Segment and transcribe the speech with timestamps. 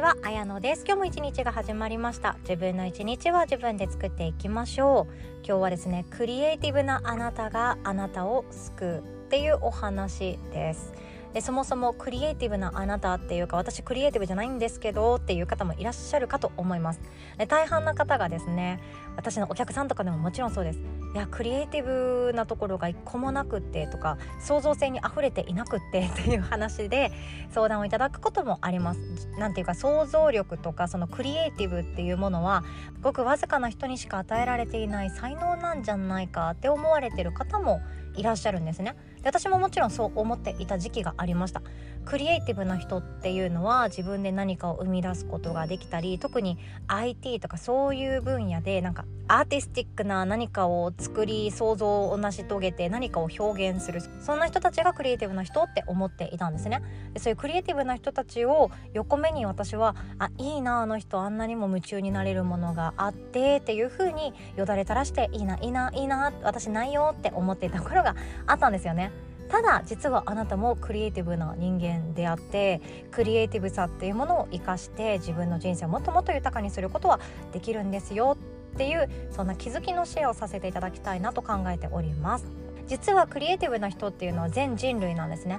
[0.00, 0.84] ちは、あやのです。
[0.86, 2.38] 今日も一日が始まりました。
[2.44, 5.12] 自分の一日は自分で作っていきましょう。
[5.46, 10.94] 今日はですねクリエイティブなあなたがあなたを救うっていうお話です。
[11.34, 17.00] でそもそもクリエイティブなあなたっていうか私クリエイティブじゃないんですけどっていう方もいらっしゃるかと思います。
[17.36, 18.80] で大半の方がですね
[19.16, 20.80] 私のお客さんとかでももちろんそうです。
[21.12, 27.10] いやクリエイティブなところが一個もなくってとか創造性にあふれていなくってっていう話で
[27.50, 29.00] 相談をいただくこともあります。
[29.36, 32.62] なんていうか想像力とかそのクリエイティブっていうものは
[33.02, 37.80] ごくわずかな人にしか与えられていない才能なんじゃないかって思われてる方も
[38.14, 38.96] いらっしゃるんですね。
[39.22, 41.62] で私ももちろんそう思っていた時期がありました。
[42.04, 56.82] クリエイティブな人っていうのは自分で何かを生み出すことができたり特に IT とかそういう分野でなんかアーティスティックな何かを作り想像を成し遂げて何かを表現するそんな人たちがクリエイティブな人って思っていたんですね。
[57.14, 68.14] でそういうクリエイティブな人たちを横目に私はあいいなあの人あんなにも夢中になれるものがあってっていう風によだれ垂らしていいないいないいな私ないよって思っていたところが
[68.46, 69.10] あったんですよね。
[69.50, 77.18] ただ実はあなたもクリエイティブな人間であってクリエイティブさっていうものを生かして自分の人生をもっともっと豊かにすることは
[77.52, 78.36] できるんですよ
[78.74, 82.46] っていうそんな気づきのシェアをさせていただきたいなと考えております。
[82.86, 85.58] 実はクリエイティブな人っていうのは全人類なんですね。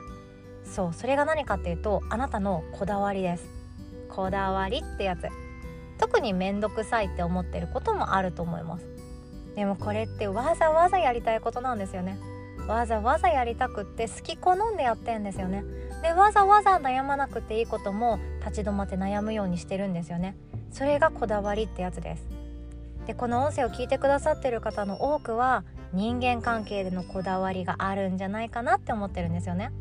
[0.64, 3.46] そうそれが何かっていうとあなたのこだわりです。
[4.10, 5.28] こだわりってやつ。
[5.98, 8.86] 特に面倒くさいって思ってることもあると思います。
[9.56, 12.18] でもこれってわざわざやりたいことなんですよね。
[12.68, 15.64] わざわざやりたくって好き好んでやってんですよね。
[16.02, 20.36] でわざわざ悩まなくていいことも立ち止まって悩むようにしてるんですよね。
[20.72, 22.41] それがこだわりってやつです。
[23.12, 29.74] でこの音声を聞いてくださってる方の多くは人間関係でのこだわりがあるんじゃないかなって思ってるんですよね。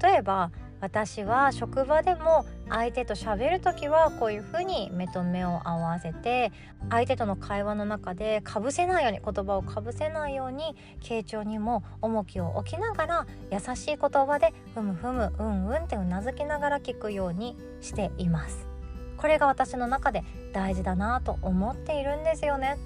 [0.00, 6.52] 例えば私は職場でも相手と喋る時はこういうふうに目と目を合わせて
[6.90, 18.77] 相手との会話の中でかぶせないように言葉をかぶせないように傾聴にも重きを置きながら優しい言葉でふむふむうんうんってうなずきながら聞くようにしています。
[19.18, 22.78] これが私の中で大事だなと思っているんですよね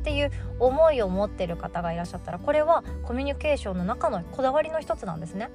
[0.00, 5.50] っていう思いを持ってる方がいらっしゃったらこれはコミュニケーションの中のこだわりの一つなんですね。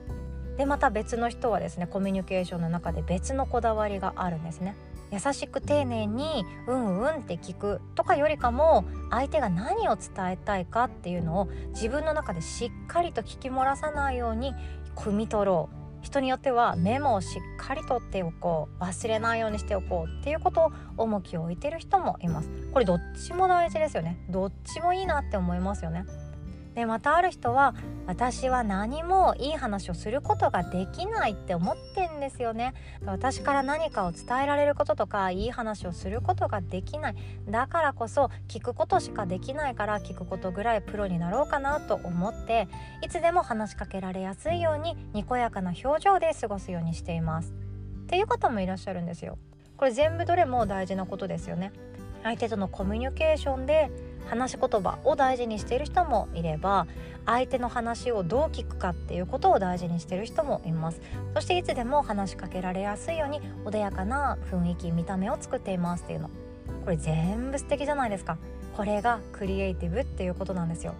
[0.57, 4.75] でまた別の人はですねコミュニケーションの中で別のこだわりがあるんですね。
[5.11, 14.53] 優しく丁寧に「うんうん」って聞くとかよりかも相手が何を伝えたいかっていうのを自分の中でしっかりと聞き漏らさないように
[14.95, 22.49] 汲み取ろう人によってはメモをしっかり取っておこう忘れないようにしておこうっていうことを重きを置いてる人もいます。
[22.71, 24.23] これどっちも大事ですよね。
[24.29, 26.05] どっちもいいなって思いますよね。
[26.75, 27.73] でまたある人は
[28.05, 32.73] 私は何もいい話をすることができないって思ってんですよね。
[33.05, 37.15] 私から何かを伝えられることとかいい話をすることができない。
[37.49, 42.67] だからこそ聞くことしかできないから聞くことぐらいプロになろうかなと思って
[43.01, 47.53] いつでも話しかけられやすいようににこやかな表情で過ごすようにしています。
[47.53, 49.37] っていう方もいらっしゃるんですよ。
[49.77, 51.71] これ全部どれも大事なことですよね。
[52.23, 53.91] 相手とのコミュニケーションで
[54.27, 56.87] 話し言葉を大事にしている人もいれば
[57.25, 61.01] 相手の話をどう聞くかっていうことを大事にしている人もいます。
[61.33, 66.29] そしていつでも話しかけられやすいように穏やかな雰囲気見た目を作っていますっていうの。
[66.83, 68.37] これ全部素敵じゃないですか。
[68.75, 70.93] これがクリエイティブっていうことなんですよ。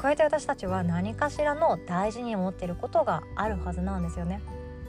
[0.00, 4.40] こうやって私たちは何かしらの大事に思っていることがあるはずなんですよね。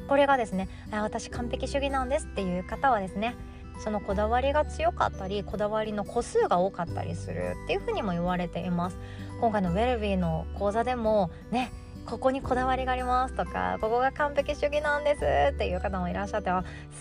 [0.07, 3.35] これがですね私完璧主義なんですっていう方はですね
[3.83, 8.97] そのこだわりが強かったりこだわりの個数が多かったりするっていうふうにも言われています。
[9.39, 11.71] 今回のウェルビーの講座でもね
[12.05, 16.51] ここにこだわりがありますとかここが完璧主義なんですっていう方もいらっしゃって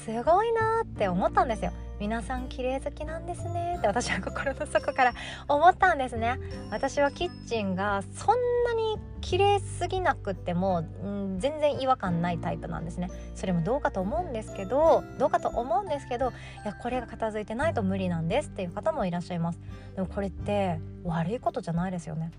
[0.04, 1.72] すごいなって思ったんですよ。
[1.98, 5.12] 皆さん綺麗好きなんですねって私は心の底から
[5.48, 6.38] 思ったんですね。
[6.70, 8.89] 私はキッチンがそんなに
[9.20, 13.10] 綺麗すぎなくっても、うん、全然違和感ないタイプなんですね。
[13.34, 16.30] それもどうかと思うんですけどどうかと思うんですけど
[16.64, 19.60] いやこれが片付いてないと無理なんですっていう方もいらっしゃいます。
[19.94, 22.30] でもこれって悪いことじゃないですよね。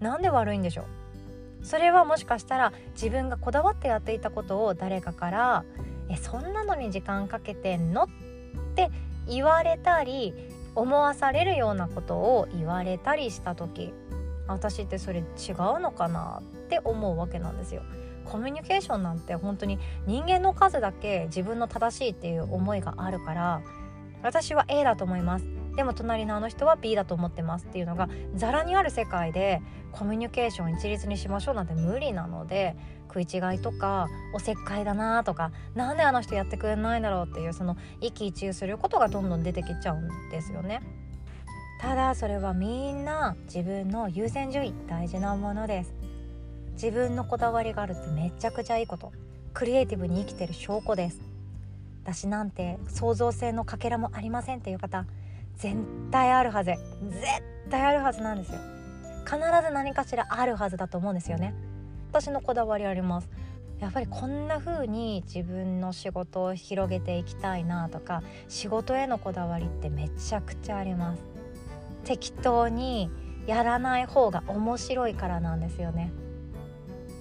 [0.00, 0.84] なんで悪いんでしょう。
[1.64, 5.64] それはもしかしたら自分がこだわってやっていたことを誰かから
[6.08, 8.08] 「えそんなのに時間かけてんの?」っ
[8.76, 8.90] て
[9.26, 10.32] 言われたり
[10.76, 13.92] 思わされるようなことを言われたりした時
[14.48, 15.24] 私ってそれ違う
[15.80, 17.82] のかなって思うわけなんですよ。
[18.26, 23.62] コミュニケーションなんて本当に人間の数だけ自分の正しいっていう思いがあるから
[24.22, 25.46] 私は A だと思います
[25.76, 29.62] でも隣のあの人は B だと思ってますっていうのがざらにある世界で
[29.92, 32.76] コミュニケーション一律にしましょうなんて無理なので
[33.08, 40.82] 食い違いとかおせっかいだなとかなんであの人やってくれないんだろうっていうその一喜一憂することがどんどん出てきちゃうんですよね。
[41.78, 45.92] ただそれはみんな自分の優先順位大事なものです。
[46.72, 49.12] 自分のこだわりがあるってめちゃくちゃいいこと。
[49.54, 51.20] クリエイティブに生きてる証拠です。
[52.02, 55.06] 私なんて創造性のかけらもありませんっていう方
[55.56, 55.76] 絶
[56.10, 56.70] 対あるはず。
[56.70, 57.24] 絶
[57.70, 58.58] 対あるはずなんですよ。
[59.24, 61.54] 必ず何かしらあるはずだと思うんですよね。
[62.10, 63.28] 私のこだわりあります。
[63.80, 71.35] やっぱりこんな風に自分の仕事を広げていきたいなとか仕事へのこだわりってめちゃくちゃあります。
[72.06, 73.10] 適当に
[73.46, 76.12] やらない方が面白いからなんですよね。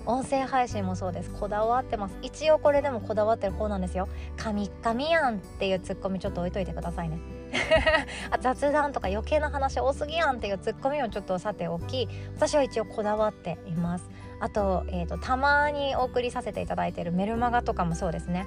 [0.05, 1.31] 音声配信もそうです。
[1.31, 2.15] こだわってます。
[2.21, 4.07] 一応これでもこだわってる方なんですよ。
[4.37, 7.17] 神々やんっていうツッコミちょっと置いといてくださいね。
[8.29, 14.07] あ雑談とか余計な話多すぎやんっていうツッコミをちょっとさておき私は一応こだわっています。
[14.39, 18.45] あと,、えーと、たまにお送りさせていただいているメルマガとかもそうですね。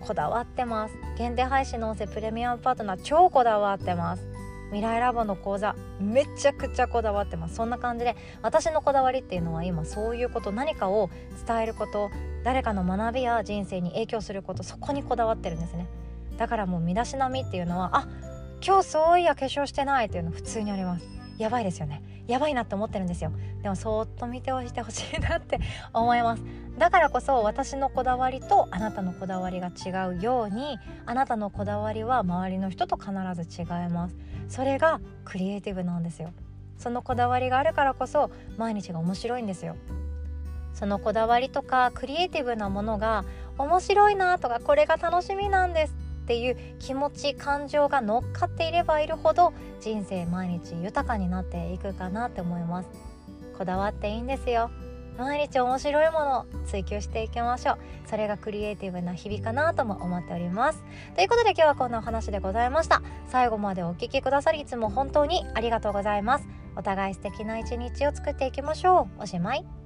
[0.00, 0.94] こだわってます。
[1.18, 4.35] 限定配信の音声プレミアムパートナー超こだわってます。
[4.66, 7.54] 未来ラボの講座めちゃくちゃこだわってます。
[7.54, 11.10] そんな感じで私のこだわりっていうのは今そういうこと何かを
[11.46, 12.10] 伝えること
[12.44, 15.86] 誰かの学びや人生に影響することそこにこだわってるんですね。
[16.36, 18.08] だからもう身だしなみっていうのはあ
[18.64, 21.06] 今日そういや化粧してないっていうの普通にあります。
[21.38, 22.02] やばいですよね。
[22.26, 23.32] やばいなって思ってるんですよ。
[23.62, 25.60] でもそーっと見ておいてほしいなって
[25.92, 26.42] 思います。
[26.78, 34.16] だからこそ私のこだわりとあなたのこだわりが違うようにあなたのこだわりは周りの人と必ず違います。
[34.48, 36.30] それがクリエイティブなんですよ。
[36.78, 39.76] そのこだわりがあるからこそ毎日が面白いんですよ。
[40.74, 43.24] そのこだわりとかクリエイティブなものが
[43.56, 46.05] 面白いなとかこれが楽しみなんです。
[46.26, 52.88] っていう気持ち感情が乗っかっていればいるほど人生毎日豊かになっていくかなって思います。
[53.56, 54.68] こだわっていいんですよ。
[55.16, 57.78] 毎日面白いものを追求していきましょう。
[58.06, 60.82] それがクリエイティブな日々かなとも思っております。
[61.14, 63.02] ということで今日はこんなお話でございました。
[63.28, 66.48] 最後までお聴きくださりいつも本当にありがとうございます。
[66.74, 69.22] お互い素敵な一日を作っていきましょう。
[69.22, 69.85] おしまい。